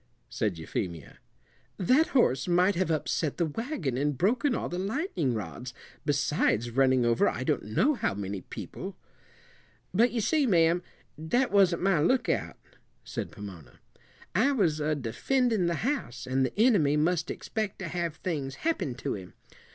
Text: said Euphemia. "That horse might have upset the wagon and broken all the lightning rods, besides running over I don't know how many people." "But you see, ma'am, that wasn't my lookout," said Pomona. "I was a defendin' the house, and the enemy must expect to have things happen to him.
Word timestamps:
said 0.31 0.57
Euphemia. 0.57 1.19
"That 1.77 2.07
horse 2.07 2.47
might 2.47 2.73
have 2.73 2.89
upset 2.89 3.37
the 3.37 3.45
wagon 3.45 3.97
and 3.97 4.17
broken 4.17 4.55
all 4.55 4.67
the 4.67 4.79
lightning 4.79 5.35
rods, 5.35 5.75
besides 6.07 6.71
running 6.71 7.05
over 7.05 7.29
I 7.29 7.43
don't 7.43 7.65
know 7.65 7.93
how 7.93 8.15
many 8.15 8.41
people." 8.41 8.97
"But 9.93 10.09
you 10.11 10.19
see, 10.19 10.47
ma'am, 10.47 10.81
that 11.19 11.51
wasn't 11.51 11.83
my 11.83 11.99
lookout," 12.01 12.57
said 13.03 13.29
Pomona. 13.29 13.79
"I 14.33 14.53
was 14.53 14.79
a 14.79 14.95
defendin' 14.95 15.67
the 15.67 15.75
house, 15.85 16.25
and 16.25 16.43
the 16.43 16.59
enemy 16.59 16.97
must 16.97 17.29
expect 17.29 17.77
to 17.77 17.87
have 17.87 18.15
things 18.15 18.55
happen 18.65 18.95
to 18.95 19.13
him. 19.13 19.35